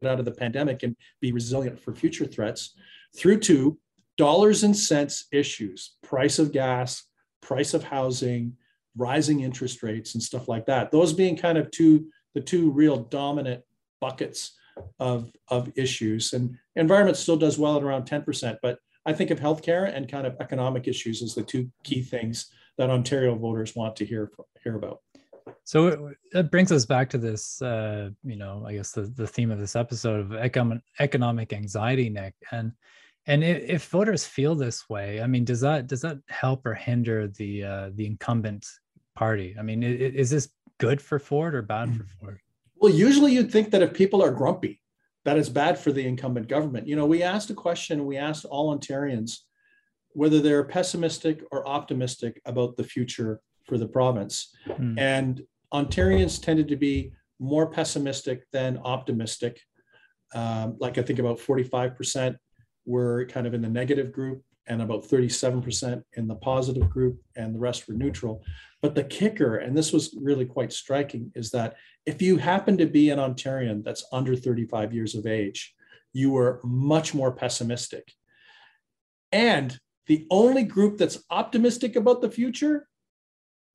out 0.06 0.20
of 0.20 0.26
the 0.26 0.32
pandemic 0.32 0.84
and 0.84 0.96
be 1.22 1.32
resilient 1.32 1.80
for 1.80 1.94
future 1.94 2.26
threats? 2.26 2.76
Through 3.16 3.40
to 3.42 3.80
dollars 4.18 4.64
and 4.64 4.76
cents 4.76 5.26
issues, 5.32 5.96
price 6.04 6.38
of 6.38 6.52
gas, 6.52 7.04
price 7.42 7.74
of 7.74 7.84
housing, 7.84 8.58
rising 8.98 9.42
interest 9.42 9.84
rates, 9.84 10.14
and 10.14 10.22
stuff 10.22 10.48
like 10.48 10.66
that. 10.66 10.92
Those 10.92 11.14
being 11.14 11.38
kind 11.38 11.58
of 11.58 11.72
two 11.72 12.08
the 12.34 12.42
two 12.42 12.72
real 12.72 12.98
dominant 12.98 13.62
buckets 14.00 14.54
of 15.00 15.32
of 15.50 15.72
issues. 15.76 16.34
And 16.34 16.58
environment 16.76 17.18
still 17.18 17.38
does 17.38 17.58
well 17.58 17.78
at 17.78 17.84
around 17.84 18.04
10%, 18.04 18.58
but 18.62 18.80
I 19.06 19.14
think 19.14 19.32
of 19.32 19.40
healthcare 19.40 19.94
and 19.94 20.10
kind 20.10 20.28
of 20.28 20.36
economic 20.40 20.88
issues 20.88 21.22
as 21.22 21.34
the 21.34 21.44
two 21.44 21.70
key 21.84 22.02
things 22.02 22.52
that 22.78 22.90
Ontario 22.90 23.36
voters 23.36 23.76
want 23.76 23.96
to 23.98 24.06
hear 24.06 24.32
hear 24.64 24.76
about. 24.76 25.02
So 25.64 26.12
it 26.34 26.52
brings 26.52 26.72
us 26.72 26.86
back 26.86 27.10
to 27.12 27.18
this, 27.18 27.62
uh, 27.62 28.10
you 28.24 28.36
know, 28.36 28.64
I 28.68 28.74
guess 28.74 28.92
the, 28.92 29.04
the 29.04 29.28
theme 29.28 29.52
of 29.52 29.60
this 29.60 29.76
episode 29.76 30.20
of 30.20 30.34
economic 30.34 30.82
economic 31.00 31.54
anxiety, 31.54 32.10
Nick, 32.10 32.36
and 32.52 32.72
and 33.28 33.44
if 33.44 33.88
voters 33.90 34.26
feel 34.26 34.56
this 34.56 34.90
way, 34.90 35.22
I 35.22 35.28
mean, 35.28 35.46
does 35.46 35.62
that 35.62 35.88
does 35.88 36.02
that 36.02 36.18
help 36.28 36.66
or 36.66 36.74
hinder 36.74 37.28
the 37.28 37.64
uh, 37.64 37.90
the 37.94 38.06
incumbent 38.06 38.68
party? 39.16 39.56
I 39.60 39.62
mean, 39.62 39.84
is 39.84 40.30
this 40.30 40.50
good 40.80 41.02
for 41.02 41.20
Ford 41.20 41.54
or 41.54 41.62
bad 41.62 41.96
for 41.96 42.06
Ford? 42.20 42.40
Well, 42.82 42.92
usually 42.92 43.34
you'd 43.34 43.52
think 43.52 43.70
that 43.72 43.84
if 43.84 43.94
people 43.94 44.24
are 44.24 44.32
grumpy, 44.32 44.82
that 45.24 45.38
is 45.38 45.50
bad 45.50 45.78
for 45.78 45.92
the 45.92 46.06
incumbent 46.06 46.48
government. 46.48 46.88
You 46.88 46.96
know, 46.96 47.06
we 47.06 47.22
asked 47.22 47.52
a 47.52 47.54
question, 47.54 48.08
we 48.08 48.18
asked 48.18 48.44
all 48.44 48.76
Ontarians 48.76 49.38
whether 50.14 50.42
they're 50.42 50.64
pessimistic 50.64 51.44
or 51.52 51.68
optimistic 51.68 52.42
about 52.46 52.76
the 52.76 52.84
future 52.84 53.40
for 53.68 53.78
the 53.78 53.88
province. 53.88 54.54
Mm. 54.68 55.00
And 55.00 55.42
Ontarians 55.72 56.42
tended 56.42 56.68
to 56.70 56.76
be 56.76 57.14
more 57.40 57.68
pessimistic 57.68 58.44
than 58.52 58.80
optimistic. 58.80 59.62
Um, 60.34 60.76
like 60.80 60.98
I 60.98 61.04
think 61.04 61.20
about 61.20 61.38
45% 61.38 62.36
were 62.86 63.26
kind 63.28 63.46
of 63.46 63.54
in 63.54 63.62
the 63.62 63.70
negative 63.70 64.12
group 64.12 64.44
and 64.68 64.82
about 64.82 65.04
37% 65.04 66.04
in 66.14 66.28
the 66.28 66.36
positive 66.36 66.90
group, 66.90 67.20
and 67.36 67.56
the 67.56 67.60
rest 67.60 67.88
were 67.88 67.94
neutral. 67.94 68.44
But 68.82 68.96
the 68.96 69.04
kicker, 69.04 69.58
and 69.58 69.78
this 69.78 69.92
was 69.92 70.16
really 70.20 70.46
quite 70.46 70.72
striking, 70.72 71.32
is 71.36 71.52
that 71.52 71.76
if 72.06 72.22
you 72.22 72.38
happen 72.38 72.78
to 72.78 72.86
be 72.86 73.10
an 73.10 73.20
Ontarian 73.20 73.84
that's 73.84 74.06
under 74.12 74.36
35 74.36 74.94
years 74.94 75.16
of 75.16 75.26
age, 75.26 75.74
you 76.14 76.32
were 76.32 76.60
much 76.64 77.14
more 77.14 77.32
pessimistic. 77.32 78.12
And 79.32 79.80
the 80.08 80.28
only 80.30 80.64
group 80.64 80.98
that's 80.98 81.24
optimistic 81.30 81.96
about 81.96 82.22
the 82.22 82.32
future, 82.32 82.88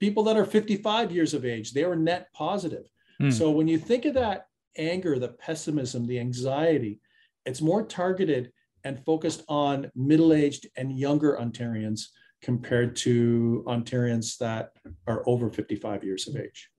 people 0.00 0.24
that 0.24 0.36
are 0.36 0.44
55 0.44 1.12
years 1.12 1.34
of 1.34 1.44
age, 1.44 1.72
they 1.72 1.84
were 1.84 1.96
net 1.96 2.28
positive. 2.34 2.86
Mm. 3.20 3.32
So 3.32 3.50
when 3.50 3.68
you 3.68 3.78
think 3.78 4.04
of 4.04 4.14
that 4.14 4.46
anger, 4.76 5.18
the 5.18 5.28
pessimism, 5.28 6.06
the 6.06 6.20
anxiety, 6.20 7.00
it's 7.46 7.62
more 7.62 7.84
targeted 7.84 8.52
and 8.86 9.04
focused 9.04 9.42
on 9.48 9.90
middle-aged 9.96 10.68
and 10.76 10.96
younger 10.96 11.36
Ontarians 11.40 12.02
compared 12.40 12.94
to 12.94 13.64
Ontarians 13.66 14.38
that 14.38 14.70
are 15.08 15.24
over 15.26 15.50
55 15.50 16.04
years 16.04 16.28
of 16.28 16.36
age. 16.36 16.70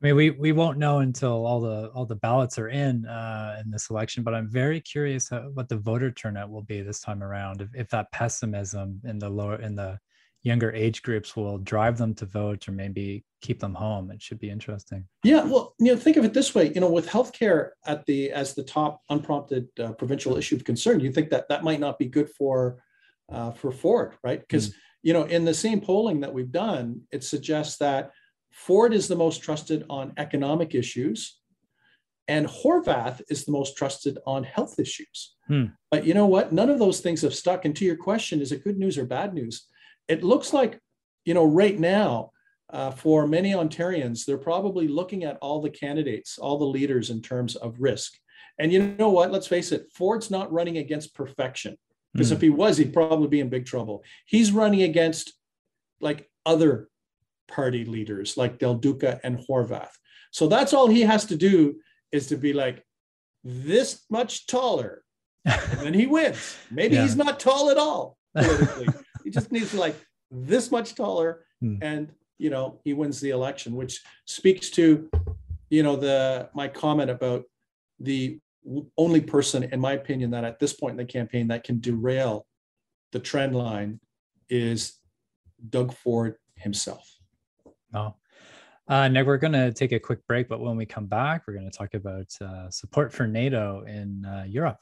I 0.00 0.06
mean, 0.06 0.16
we 0.16 0.30
we 0.30 0.52
won't 0.52 0.78
know 0.78 0.98
until 0.98 1.46
all 1.46 1.60
the 1.60 1.88
all 1.94 2.06
the 2.06 2.16
ballots 2.16 2.58
are 2.58 2.68
in 2.68 3.06
uh, 3.06 3.60
in 3.64 3.70
this 3.70 3.88
election, 3.90 4.24
but 4.24 4.34
I'm 4.34 4.48
very 4.48 4.80
curious 4.80 5.28
how, 5.28 5.42
what 5.54 5.68
the 5.68 5.76
voter 5.76 6.10
turnout 6.10 6.50
will 6.50 6.62
be 6.62 6.82
this 6.82 7.00
time 7.00 7.22
around. 7.22 7.60
If, 7.60 7.68
if 7.74 7.88
that 7.90 8.10
pessimism 8.10 9.00
in 9.04 9.20
the 9.20 9.28
lower 9.28 9.60
in 9.60 9.76
the 9.76 9.98
younger 10.42 10.72
age 10.72 11.02
groups 11.02 11.36
will 11.36 11.58
drive 11.58 11.98
them 11.98 12.14
to 12.16 12.26
vote 12.26 12.68
or 12.68 12.72
maybe 12.72 13.24
keep 13.42 13.60
them 13.60 13.74
home, 13.74 14.10
it 14.10 14.22
should 14.22 14.38
be 14.38 14.48
interesting. 14.48 15.04
Yeah, 15.24 15.42
well, 15.42 15.74
you 15.78 15.92
know, 15.92 15.98
think 15.98 16.16
of 16.16 16.24
it 16.24 16.32
this 16.32 16.54
way. 16.54 16.72
You 16.72 16.80
know, 16.80 16.90
with 16.90 17.08
healthcare 17.08 17.70
at 17.84 18.06
the 18.06 18.30
as 18.30 18.54
the 18.54 18.62
top 18.62 19.02
unprompted 19.10 19.68
uh, 19.78 19.92
provincial 19.92 20.36
issue 20.36 20.56
of 20.56 20.64
concern, 20.64 21.00
you 21.00 21.12
think 21.12 21.30
that 21.30 21.48
that 21.48 21.64
might 21.64 21.80
not 21.80 21.98
be 21.98 22.06
good 22.06 22.30
for 22.30 22.82
uh, 23.30 23.50
for 23.50 23.70
Ford, 23.70 24.14
right? 24.24 24.40
Because 24.40 24.70
mm. 24.70 24.74
you 25.02 25.12
know, 25.12 25.24
in 25.24 25.44
the 25.44 25.54
same 25.54 25.80
polling 25.80 26.20
that 26.20 26.32
we've 26.32 26.52
done, 26.52 27.02
it 27.10 27.24
suggests 27.24 27.76
that 27.78 28.12
Ford 28.52 28.94
is 28.94 29.08
the 29.08 29.16
most 29.16 29.42
trusted 29.42 29.84
on 29.90 30.12
economic 30.16 30.74
issues, 30.74 31.38
and 32.28 32.46
Horvath 32.46 33.20
is 33.28 33.44
the 33.44 33.52
most 33.52 33.76
trusted 33.76 34.18
on 34.26 34.44
health 34.44 34.78
issues. 34.78 35.34
Hmm. 35.48 35.66
But 35.90 36.06
you 36.06 36.14
know 36.14 36.26
what? 36.26 36.52
None 36.52 36.70
of 36.70 36.78
those 36.78 37.00
things 37.00 37.22
have 37.22 37.34
stuck. 37.34 37.64
And 37.64 37.74
to 37.76 37.84
your 37.84 37.96
question, 37.96 38.40
is 38.40 38.52
it 38.52 38.64
good 38.64 38.78
news 38.78 38.96
or 38.96 39.04
bad 39.04 39.34
news? 39.34 39.66
It 40.08 40.22
looks 40.22 40.52
like, 40.52 40.78
you 41.24 41.34
know, 41.34 41.44
right 41.44 41.78
now, 41.78 42.30
uh, 42.72 42.90
for 42.90 43.26
many 43.26 43.52
Ontarians, 43.52 44.24
they're 44.24 44.38
probably 44.38 44.88
looking 44.88 45.24
at 45.24 45.38
all 45.42 45.60
the 45.60 45.70
candidates, 45.70 46.38
all 46.38 46.58
the 46.58 46.64
leaders 46.64 47.10
in 47.10 47.20
terms 47.20 47.54
of 47.56 47.76
risk. 47.78 48.14
And 48.58 48.72
you 48.72 48.94
know 48.98 49.10
what? 49.10 49.30
Let's 49.30 49.46
face 49.46 49.72
it, 49.72 49.86
Ford's 49.94 50.30
not 50.30 50.52
running 50.52 50.78
against 50.78 51.14
perfection. 51.14 51.76
Because 52.12 52.30
mm. 52.30 52.34
if 52.34 52.40
he 52.40 52.50
was, 52.50 52.76
he'd 52.76 52.92
probably 52.92 53.28
be 53.28 53.40
in 53.40 53.48
big 53.48 53.66
trouble. 53.66 54.04
He's 54.26 54.52
running 54.52 54.82
against 54.82 55.32
like 56.00 56.30
other 56.44 56.88
party 57.48 57.84
leaders 57.84 58.36
like 58.36 58.58
Del 58.58 58.74
Duca 58.74 59.20
and 59.22 59.38
Horvath. 59.38 59.92
So 60.30 60.46
that's 60.46 60.72
all 60.72 60.88
he 60.88 61.02
has 61.02 61.26
to 61.26 61.36
do 61.36 61.76
is 62.10 62.28
to 62.28 62.36
be 62.36 62.52
like 62.52 62.84
this 63.44 64.04
much 64.10 64.46
taller. 64.46 65.02
And 65.44 65.80
then 65.80 65.94
he 65.94 66.06
wins. 66.06 66.56
Maybe 66.70 66.96
yeah. 66.96 67.02
he's 67.02 67.16
not 67.16 67.40
tall 67.40 67.70
at 67.70 67.76
all 67.76 68.16
politically. 68.34 68.88
he 69.24 69.30
just 69.30 69.52
needs 69.52 69.70
to 69.72 69.80
like 69.80 69.96
this 70.30 70.70
much 70.70 70.94
taller 70.94 71.44
hmm. 71.60 71.76
and 71.82 72.12
you 72.42 72.50
know 72.50 72.80
he 72.84 72.92
wins 72.92 73.20
the 73.20 73.30
election, 73.30 73.76
which 73.76 74.02
speaks 74.26 74.68
to 74.70 75.08
you 75.70 75.82
know 75.84 75.94
the 75.94 76.50
my 76.54 76.66
comment 76.66 77.08
about 77.08 77.44
the 78.00 78.40
only 78.96 79.20
person, 79.20 79.62
in 79.62 79.78
my 79.80 79.92
opinion, 79.92 80.30
that 80.32 80.44
at 80.44 80.58
this 80.58 80.72
point 80.72 80.92
in 80.92 80.96
the 80.96 81.04
campaign 81.04 81.48
that 81.48 81.62
can 81.62 81.80
derail 81.80 82.46
the 83.12 83.20
trend 83.20 83.54
line 83.54 84.00
is 84.48 84.98
Doug 85.70 85.94
Ford 85.94 86.36
himself. 86.56 87.08
No. 87.92 88.16
Uh, 88.88 89.08
Nick, 89.08 89.26
we're 89.26 89.36
going 89.36 89.52
to 89.52 89.72
take 89.72 89.92
a 89.92 90.00
quick 90.00 90.26
break, 90.26 90.48
but 90.48 90.60
when 90.60 90.76
we 90.76 90.84
come 90.84 91.06
back, 91.06 91.42
we're 91.46 91.54
going 91.54 91.70
to 91.70 91.76
talk 91.76 91.94
about 91.94 92.26
uh, 92.40 92.68
support 92.70 93.12
for 93.12 93.26
NATO 93.26 93.84
in 93.86 94.24
uh, 94.24 94.44
Europe. 94.46 94.80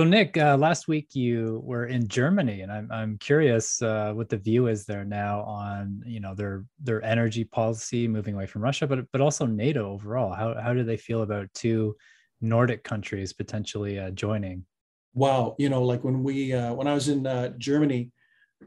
So, 0.00 0.04
Nick, 0.04 0.38
uh, 0.38 0.56
last 0.56 0.88
week 0.88 1.14
you 1.14 1.60
were 1.62 1.84
in 1.84 2.08
Germany, 2.08 2.62
and 2.62 2.72
I'm 2.72 2.90
I'm 2.90 3.18
curious 3.18 3.82
uh, 3.82 4.14
what 4.14 4.30
the 4.30 4.38
view 4.38 4.66
is 4.66 4.86
there 4.86 5.04
now 5.04 5.42
on 5.42 6.02
you 6.06 6.20
know 6.20 6.34
their 6.34 6.64
their 6.82 7.04
energy 7.04 7.44
policy 7.44 8.08
moving 8.08 8.34
away 8.34 8.46
from 8.46 8.62
Russia, 8.62 8.86
but 8.86 9.00
but 9.12 9.20
also 9.20 9.44
NATO 9.44 9.92
overall. 9.92 10.32
How 10.32 10.58
how 10.58 10.72
do 10.72 10.84
they 10.84 10.96
feel 10.96 11.20
about 11.20 11.52
two 11.52 11.98
Nordic 12.40 12.82
countries 12.82 13.34
potentially 13.34 13.98
uh, 13.98 14.10
joining? 14.12 14.64
Wow, 15.12 15.54
you 15.58 15.68
know, 15.68 15.82
like 15.82 16.02
when 16.02 16.22
we 16.22 16.54
uh, 16.54 16.72
when 16.72 16.86
I 16.86 16.94
was 16.94 17.10
in 17.10 17.26
uh, 17.26 17.50
Germany, 17.58 18.10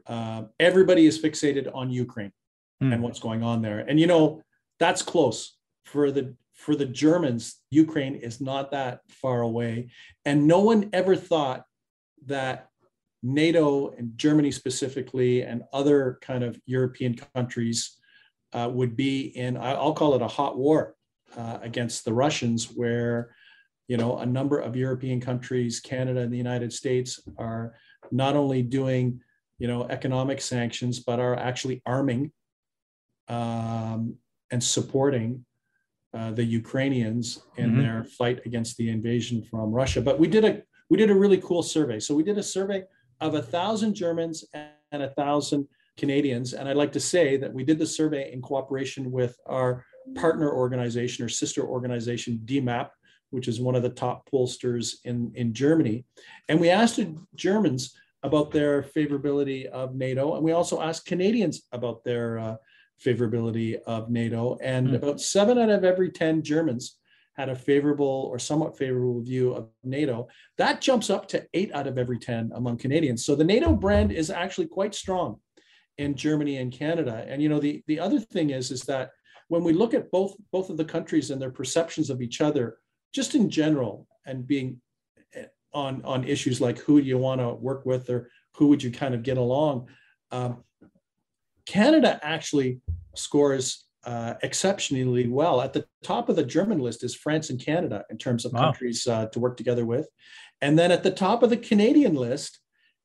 uh, 0.06 0.44
everybody 0.60 1.08
is 1.08 1.20
fixated 1.20 1.68
on 1.74 1.90
Ukraine 1.90 2.32
mm. 2.80 2.94
and 2.94 3.02
what's 3.02 3.20
going 3.20 3.42
on 3.42 3.64
there, 3.64 3.80
and 3.80 4.00
you 4.00 4.06
know 4.06 4.44
that's 4.78 5.02
close 5.02 5.58
for 5.84 6.12
the 6.12 6.36
for 6.64 6.76
the 6.76 6.86
Germans. 6.86 7.60
Ukraine 7.72 8.16
is 8.16 8.40
not 8.40 8.72
that 8.72 9.02
far 9.10 9.42
away, 9.42 9.90
and 10.26 10.48
no 10.48 10.60
one 10.60 10.90
ever 10.94 11.16
thought 11.16 11.66
that 12.26 12.70
NATO 13.22 13.90
and 13.98 14.18
Germany 14.18 14.52
specifically 14.52 15.44
and 15.44 15.64
other 15.72 16.20
kind 16.22 16.44
of 16.44 16.60
European 16.66 17.16
countries 17.36 17.98
uh, 18.54 18.70
would 18.72 18.96
be 18.96 19.28
in, 19.28 19.58
I'll 19.58 19.94
call 19.94 20.16
it 20.16 20.22
a 20.22 20.28
hot 20.28 20.58
war 20.58 20.96
uh, 21.36 21.60
against 21.62 22.06
the 22.06 22.14
Russians, 22.14 22.66
where 22.66 23.34
you 23.88 23.98
know, 23.98 24.18
a 24.18 24.26
number 24.26 24.60
of 24.60 24.76
European 24.76 25.20
countries, 25.20 25.80
Canada 25.80 26.22
and 26.22 26.32
the 26.32 26.38
United 26.38 26.72
States 26.72 27.20
are 27.38 27.76
not 28.12 28.36
only 28.36 28.62
doing, 28.62 29.22
you 29.60 29.68
know, 29.68 29.86
economic 29.88 30.40
sanctions, 30.42 31.00
but 31.00 31.20
are 31.20 31.38
actually 31.38 31.82
arming 31.86 32.32
um, 33.28 34.16
and 34.52 34.64
supporting 34.64 35.46
uh, 36.14 36.32
the 36.32 36.44
Ukrainians 36.44 37.44
in 37.58 37.72
mm-hmm. 37.72 37.82
their 37.82 38.04
fight 38.04 38.40
against 38.46 38.78
the 38.78 38.90
invasion 38.90 39.44
from 39.44 39.72
Russia. 39.72 40.02
But 40.02 40.20
we 40.20 40.28
did 40.28 40.46
a 40.46 40.62
we 40.90 40.98
did 40.98 41.10
a 41.10 41.16
really 41.16 41.40
cool 41.40 41.64
survey. 41.64 42.00
So 42.00 42.14
we 42.14 42.24
did 42.24 42.38
a 42.38 42.44
survey 42.44 42.84
of 43.20 43.36
a 43.36 43.42
thousand 43.42 43.96
Germans 43.96 44.46
and 44.54 45.04
a 45.04 45.10
thousand 45.10 45.68
Canadians, 45.98 46.54
and 46.54 46.68
I'd 46.68 46.76
like 46.76 46.92
to 46.94 47.00
say 47.00 47.38
that 47.38 47.54
we 47.54 47.64
did 47.64 47.80
the 47.80 47.86
survey 47.86 48.32
in 48.34 48.42
cooperation 48.42 49.12
with 49.12 49.38
our 49.46 49.86
partner 50.16 50.52
organization 50.52 51.24
or 51.24 51.30
sister 51.30 51.64
organization, 51.64 52.42
DIMAP, 52.46 52.90
which 53.30 53.48
is 53.48 53.60
one 53.60 53.76
of 53.76 53.84
the 53.84 53.90
top 53.90 54.30
pollsters 54.30 54.96
in, 55.06 55.32
in 55.36 55.54
Germany. 55.54 56.06
And 56.50 56.60
we 56.60 56.70
asked 56.70 57.00
Germans 57.36 57.96
about 58.24 58.52
their 58.52 58.84
favorability 58.84 59.66
of 59.66 59.96
NATO. 59.96 60.36
And 60.36 60.44
we 60.44 60.52
also 60.52 60.82
asked 60.82 61.06
Canadians 61.06 61.64
about 61.72 62.04
their 62.04 62.40
uh, 62.40 62.56
favorability 63.04 63.82
of 63.86 64.10
NATO. 64.10 64.58
And 64.62 64.90
mm. 64.90 64.96
about 64.96 65.22
seven 65.22 65.58
out 65.58 65.70
of 65.70 65.84
every 65.84 66.12
10 66.12 66.44
Germans 66.44 66.98
had 67.36 67.50
a 67.50 67.56
favorable 67.56 68.30
or 68.32 68.38
somewhat 68.38 68.78
favorable 68.78 69.22
view 69.22 69.54
of 69.54 69.70
NATO. 69.84 70.28
That 70.58 70.82
jumps 70.82 71.10
up 71.10 71.28
to 71.30 71.46
eight 71.54 71.74
out 71.74 71.88
of 71.88 71.98
every 71.98 72.20
10 72.20 72.52
among 72.54 72.78
Canadians. 72.78 73.26
So 73.26 73.36
the 73.36 73.44
NATO 73.44 73.74
brand 73.74 74.12
is 74.12 74.30
actually 74.30 74.68
quite 74.68 74.94
strong 74.94 75.40
in 75.98 76.16
Germany 76.16 76.58
and 76.58 76.72
Canada. 76.72 77.26
And 77.28 77.42
you 77.42 77.50
know, 77.50 77.60
the, 77.60 77.84
the 77.88 78.00
other 78.00 78.20
thing 78.20 78.52
is, 78.52 78.72
is 78.72 78.84
that 78.84 79.12
when 79.48 79.64
we 79.64 79.74
look 79.74 79.94
at 79.94 80.12
both, 80.12 80.36
both 80.52 80.70
of 80.70 80.78
the 80.78 80.86
countries 80.86 81.32
and 81.32 81.42
their 81.42 81.52
perceptions 81.52 82.10
of 82.10 82.22
each 82.22 82.40
other, 82.40 82.78
just 83.14 83.36
in 83.36 83.50
general 83.50 84.08
and 84.26 84.46
being 84.46 84.82
eh, 85.36 85.46
on 85.74 86.02
on 86.04 86.24
issues 86.24 86.60
like 86.60 86.80
who 86.80 87.02
do 87.02 87.08
you 87.08 87.18
want 87.18 87.40
to 87.40 87.54
work 87.54 87.86
with 87.86 88.10
or 88.10 88.30
who 88.56 88.68
would 88.68 88.84
you 88.84 88.92
kind 88.92 89.14
of 89.14 89.24
get 89.24 89.38
along 89.38 89.88
um, 90.32 90.64
canada 91.66 92.20
actually 92.24 92.80
scores 93.16 93.88
uh, 94.06 94.34
exceptionally 94.44 95.28
well. 95.28 95.62
At 95.62 95.74
the 95.74 95.86
top 96.04 96.30
of 96.30 96.36
the 96.36 96.44
German 96.44 96.80
list 96.80 97.04
is 97.04 97.16
France 97.16 97.50
and 97.50 97.60
Canada 97.64 98.04
in 98.10 98.18
terms 98.18 98.46
of 98.46 98.52
wow. 98.52 98.64
countries 98.64 99.08
uh, 99.08 99.28
to 99.28 99.40
work 99.40 99.56
together 99.56 99.86
with. 99.86 100.10
And 100.62 100.78
then 100.78 100.92
at 100.92 101.04
the 101.04 101.12
top 101.12 101.44
of 101.44 101.50
the 101.50 101.58
Canadian 101.58 102.16
list 102.16 102.60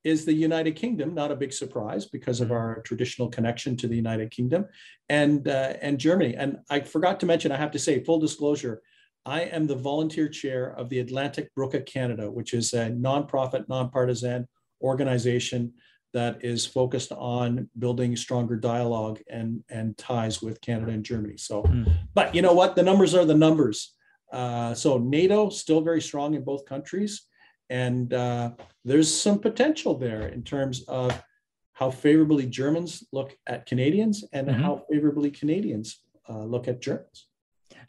is 0.05 0.25
the 0.25 0.33
United 0.33 0.77
Kingdom, 0.77 1.15
not 1.15 1.33
a 1.33 1.37
big 1.37 1.53
surprise 1.53 2.07
because 2.07 2.41
of 2.41 2.49
mm-hmm. 2.49 2.57
our 2.57 2.83
traditional 2.83 3.29
connection 3.29 3.77
to 3.77 3.89
the 3.89 3.97
United 3.97 4.31
Kingdom, 4.31 4.67
and 5.09 5.47
uh, 5.49 5.75
and 5.83 5.99
Germany. 5.99 6.35
And 6.37 6.59
I 6.71 6.81
forgot 6.81 7.21
to 7.21 7.27
mention, 7.27 7.53
I 7.53 7.57
have 7.57 7.73
to 7.73 7.79
say, 7.79 8.03
full 8.03 8.19
disclosure, 8.19 8.81
I 9.27 9.43
am 9.43 9.67
the 9.67 9.75
volunteer 9.75 10.29
chair 10.29 10.73
of 10.79 10.89
the 10.89 11.01
Atlantic 11.01 11.51
Brücke 11.57 11.85
Canada, 11.85 12.31
which 12.31 12.55
is 12.55 12.73
a 12.73 12.91
nonprofit, 12.91 13.69
nonpartisan 13.69 14.49
organization 14.81 15.73
that 16.13 16.45
is 16.45 16.65
focused 16.65 17.13
on 17.13 17.69
building 17.79 18.17
stronger 18.17 18.57
dialogue 18.57 19.21
and, 19.29 19.63
and 19.69 19.97
ties 19.99 20.41
with 20.43 20.61
Canada 20.61 20.93
and 20.93 21.05
Germany. 21.05 21.37
So, 21.37 21.63
mm. 21.63 21.91
but 22.15 22.35
you 22.35 22.43
know 22.43 22.55
what? 22.55 22.77
The 22.77 22.83
numbers 22.83 23.15
are 23.15 23.25
the 23.25 23.35
numbers. 23.35 23.95
Uh, 24.33 24.75
so 24.75 24.99
NATO 24.99 25.51
still 25.51 25.81
very 25.81 26.01
strong 26.01 26.35
in 26.35 26.45
both 26.45 26.65
countries. 26.65 27.27
And 27.71 28.13
uh, 28.15 28.53
there's 28.85 29.13
some 29.13 29.39
potential 29.39 29.95
there 29.95 30.29
in 30.29 30.43
terms 30.43 30.85
of 30.89 31.23
how 31.73 31.91
favorably 31.91 32.47
Germans 32.47 33.05
look 33.13 33.37
at 33.47 33.67
Canadians 33.67 34.25
and 34.33 34.49
mm-hmm. 34.49 34.61
how 34.61 34.83
favorably 34.91 35.31
Canadians 35.31 36.03
uh, 36.29 36.45
look 36.45 36.69
at 36.69 36.81
Germans. 36.81 37.27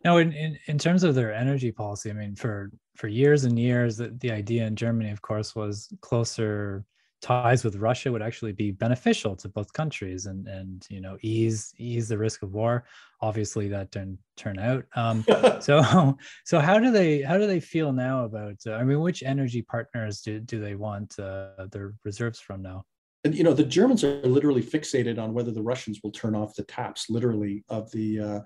Now, 0.03 0.17
in, 0.17 0.31
in, 0.33 0.57
in 0.67 0.77
terms 0.77 1.03
of 1.03 1.15
their 1.15 1.33
energy 1.33 1.71
policy, 1.71 2.09
I 2.09 2.13
mean, 2.13 2.35
for 2.35 2.71
for 2.95 3.07
years 3.07 3.45
and 3.45 3.57
years, 3.57 3.97
the, 3.97 4.09
the 4.19 4.31
idea 4.31 4.65
in 4.65 4.75
Germany, 4.75 5.09
of 5.09 5.21
course, 5.21 5.55
was 5.55 5.91
closer 6.01 6.83
ties 7.21 7.63
with 7.63 7.75
Russia 7.75 8.11
would 8.11 8.21
actually 8.21 8.53
be 8.53 8.71
beneficial 8.71 9.35
to 9.35 9.49
both 9.49 9.73
countries 9.73 10.25
and 10.25 10.47
and 10.47 10.85
you 10.89 11.01
know 11.01 11.17
ease 11.21 11.73
ease 11.77 12.07
the 12.07 12.17
risk 12.17 12.43
of 12.43 12.53
war. 12.53 12.85
Obviously, 13.21 13.67
that 13.69 13.91
didn't 13.91 14.19
turn 14.38 14.57
out. 14.59 14.85
Um, 14.95 15.25
so 15.59 16.17
so 16.45 16.59
how 16.59 16.79
do 16.79 16.91
they 16.91 17.21
how 17.21 17.38
do 17.38 17.47
they 17.47 17.59
feel 17.59 17.91
now 17.91 18.25
about? 18.25 18.55
Uh, 18.65 18.73
I 18.73 18.83
mean, 18.83 18.99
which 19.01 19.23
energy 19.23 19.61
partners 19.61 20.21
do 20.21 20.39
do 20.39 20.59
they 20.59 20.75
want 20.75 21.19
uh, 21.19 21.67
their 21.71 21.93
reserves 22.03 22.39
from 22.39 22.61
now? 22.61 22.85
And 23.25 23.35
you 23.35 23.43
know, 23.43 23.53
the 23.53 23.65
Germans 23.65 24.03
are 24.03 24.21
literally 24.21 24.63
fixated 24.63 25.19
on 25.19 25.33
whether 25.33 25.51
the 25.51 25.61
Russians 25.61 25.99
will 26.03 26.11
turn 26.11 26.35
off 26.35 26.55
the 26.55 26.63
taps, 26.63 27.09
literally 27.09 27.65
of 27.67 27.91
the 27.91 28.19
uh, 28.19 28.39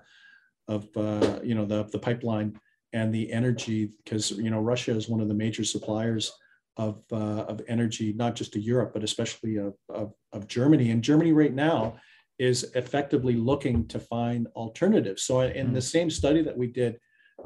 of 0.68 0.88
uh, 0.96 1.40
you 1.42 1.54
know 1.54 1.64
the 1.64 1.84
the 1.84 1.98
pipeline 1.98 2.58
and 2.92 3.14
the 3.14 3.30
energy, 3.32 3.92
because 4.04 4.32
you 4.32 4.50
know 4.50 4.60
Russia 4.60 4.92
is 4.92 5.08
one 5.08 5.20
of 5.20 5.28
the 5.28 5.34
major 5.34 5.64
suppliers 5.64 6.32
of, 6.76 7.02
uh, 7.12 7.44
of 7.44 7.62
energy, 7.68 8.12
not 8.12 8.34
just 8.34 8.52
to 8.52 8.60
Europe, 8.60 8.92
but 8.92 9.04
especially 9.04 9.56
of, 9.56 9.74
of, 9.88 10.12
of, 10.32 10.48
Germany. 10.48 10.90
And 10.90 11.02
Germany 11.02 11.32
right 11.32 11.54
now 11.54 11.96
is 12.38 12.64
effectively 12.74 13.34
looking 13.34 13.86
to 13.88 14.00
find 14.00 14.48
alternatives. 14.56 15.22
So 15.22 15.40
in 15.40 15.72
the 15.72 15.78
mm. 15.78 15.90
same 15.90 16.10
study 16.10 16.42
that 16.42 16.56
we 16.56 16.66
did 16.66 16.98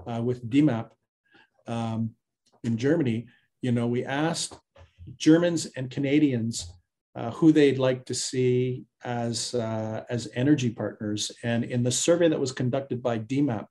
uh, 0.07 0.23
with 0.23 0.49
DIMAP 0.49 0.91
um, 1.67 2.11
in 2.65 2.79
Germany, 2.79 3.27
you 3.61 3.73
know, 3.73 3.87
we 3.87 4.05
asked 4.05 4.59
Germans 5.17 5.67
and 5.77 5.91
Canadians 5.91 6.73
uh, 7.15 7.31
who 7.33 7.53
they'd 7.53 7.79
like 7.79 8.05
to 8.07 8.15
see 8.15 8.85
as, 9.05 9.55
uh, 9.55 10.05
as 10.09 10.29
energy 10.35 10.71
partners. 10.71 11.33
And 11.43 11.65
in 11.65 11.83
the 11.83 11.91
survey 11.91 12.29
that 12.29 12.41
was 12.41 12.53
conducted 12.53 13.03
by 13.03 13.19
DIMAP 13.19 13.67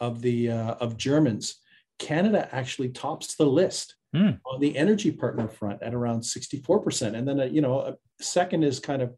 of 0.00 0.22
the 0.22 0.50
uh, 0.50 0.74
of 0.74 0.96
Germans, 0.96 1.56
Canada 1.98 2.48
actually 2.52 2.88
tops 2.88 3.36
the 3.36 3.44
list 3.44 3.94
mm. 4.14 4.38
on 4.46 4.60
the 4.60 4.76
energy 4.76 5.10
partner 5.10 5.48
front 5.48 5.82
at 5.82 5.94
around 5.94 6.20
64%. 6.20 7.14
And 7.14 7.26
then, 7.26 7.40
uh, 7.40 7.44
you 7.44 7.60
know, 7.60 7.80
a 7.80 7.96
second 8.20 8.64
is 8.64 8.80
kind 8.80 9.02
of 9.02 9.14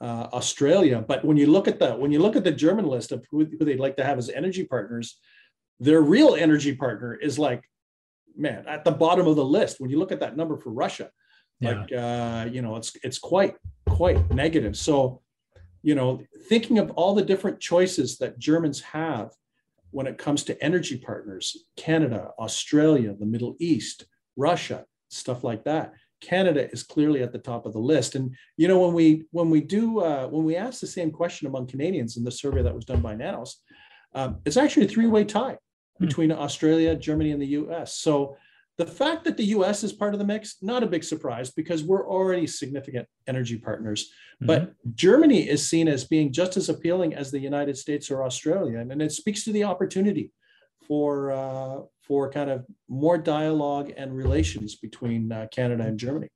uh, 0.00 0.28
Australia. 0.32 1.04
But 1.06 1.24
when 1.24 1.36
you 1.36 1.46
look 1.46 1.68
at 1.68 1.78
the 1.78 1.94
when 1.94 2.12
you 2.12 2.20
look 2.20 2.36
at 2.36 2.44
the 2.44 2.52
German 2.52 2.86
list 2.86 3.12
of 3.12 3.24
who, 3.30 3.44
who 3.44 3.64
they'd 3.64 3.80
like 3.80 3.96
to 3.96 4.04
have 4.04 4.18
as 4.18 4.30
energy 4.30 4.64
partners, 4.64 5.18
their 5.78 6.00
real 6.00 6.34
energy 6.34 6.74
partner 6.74 7.14
is 7.14 7.38
like, 7.38 7.64
man, 8.36 8.64
at 8.66 8.84
the 8.84 8.92
bottom 8.92 9.26
of 9.26 9.36
the 9.36 9.44
list. 9.44 9.80
When 9.80 9.90
you 9.90 9.98
look 9.98 10.12
at 10.12 10.20
that 10.20 10.36
number 10.36 10.56
for 10.56 10.70
Russia, 10.70 11.10
yeah. 11.60 11.70
like 11.70 11.92
uh, 11.92 12.48
you 12.50 12.62
know, 12.62 12.76
it's 12.76 12.96
it's 13.02 13.18
quite 13.18 13.56
quite 13.88 14.30
negative. 14.32 14.76
So, 14.76 15.20
you 15.82 15.94
know, 15.94 16.22
thinking 16.48 16.78
of 16.78 16.90
all 16.92 17.14
the 17.14 17.24
different 17.24 17.60
choices 17.60 18.16
that 18.18 18.38
Germans 18.38 18.80
have 18.80 19.32
when 19.90 20.06
it 20.06 20.18
comes 20.18 20.44
to 20.44 20.62
energy 20.62 20.96
partners, 20.96 21.64
Canada, 21.76 22.30
Australia, 22.38 23.14
the 23.18 23.26
Middle 23.26 23.56
East, 23.58 24.06
Russia, 24.40 24.84
stuff 25.08 25.44
like 25.44 25.64
that. 25.64 25.92
Canada 26.20 26.70
is 26.70 26.82
clearly 26.82 27.22
at 27.22 27.32
the 27.32 27.38
top 27.38 27.66
of 27.66 27.72
the 27.72 27.78
list. 27.78 28.14
And 28.14 28.34
you 28.56 28.68
know, 28.68 28.80
when 28.80 28.94
we 28.94 29.24
when 29.30 29.50
we 29.50 29.60
do 29.60 30.00
uh, 30.00 30.26
when 30.28 30.44
we 30.44 30.56
ask 30.56 30.80
the 30.80 30.86
same 30.86 31.10
question 31.10 31.46
among 31.46 31.66
Canadians 31.66 32.16
in 32.16 32.24
the 32.24 32.30
survey 32.30 32.62
that 32.62 32.74
was 32.74 32.84
done 32.84 33.00
by 33.00 33.14
Nanos, 33.14 33.62
um, 34.14 34.38
it's 34.44 34.56
actually 34.56 34.86
a 34.86 34.88
three-way 34.88 35.24
tie 35.24 35.56
hmm. 35.98 36.06
between 36.06 36.32
Australia, 36.32 36.94
Germany, 36.94 37.30
and 37.32 37.40
the 37.40 37.54
U.S. 37.60 37.96
So 37.98 38.36
the 38.76 38.86
fact 38.86 39.24
that 39.24 39.36
the 39.36 39.50
U.S. 39.56 39.84
is 39.84 39.92
part 39.92 40.14
of 40.14 40.20
the 40.20 40.26
mix, 40.26 40.56
not 40.62 40.82
a 40.82 40.86
big 40.86 41.04
surprise 41.04 41.50
because 41.50 41.84
we're 41.84 42.08
already 42.08 42.46
significant 42.46 43.06
energy 43.26 43.58
partners. 43.58 44.04
Mm-hmm. 44.04 44.46
But 44.46 44.72
Germany 44.94 45.48
is 45.48 45.68
seen 45.68 45.86
as 45.86 46.04
being 46.04 46.32
just 46.32 46.56
as 46.56 46.70
appealing 46.70 47.14
as 47.14 47.30
the 47.30 47.38
United 47.38 47.76
States 47.76 48.10
or 48.10 48.24
Australia, 48.24 48.78
and, 48.78 48.90
and 48.90 49.02
it 49.02 49.12
speaks 49.12 49.44
to 49.44 49.52
the 49.52 49.64
opportunity 49.64 50.32
for 50.90 51.30
uh, 51.30 51.82
for 52.02 52.28
kind 52.28 52.50
of 52.50 52.66
more 52.88 53.16
dialogue 53.16 53.92
and 53.96 54.12
relations 54.12 54.74
between 54.74 55.30
uh, 55.30 55.46
Canada 55.52 55.84
and 55.84 55.96
Germany. 55.96 56.26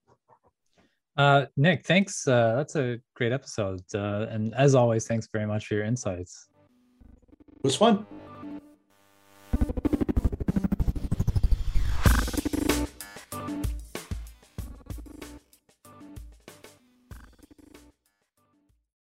Uh, 1.16 1.46
Nick, 1.56 1.84
thanks. 1.84 2.28
Uh, 2.28 2.54
that's 2.54 2.76
a 2.76 2.98
great 3.16 3.32
episode. 3.32 3.82
Uh, 3.92 4.26
and 4.30 4.54
as 4.54 4.76
always, 4.76 5.08
thanks 5.08 5.28
very 5.32 5.46
much 5.46 5.66
for 5.66 5.74
your 5.74 5.82
insights. 5.84 6.48
It 7.56 7.64
was 7.64 7.74
fun. 7.74 8.06